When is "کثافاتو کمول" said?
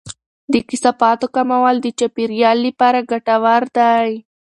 0.69-1.75